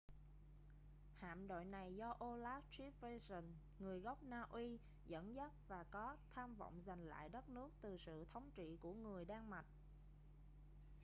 [1.19, 3.43] hạm đội này do olaf trygvasson
[3.79, 7.97] người gốc na uy dẫn dắt và có tham vọng giành lại đất nước từ
[7.97, 9.65] sự thống trị của người đan mạch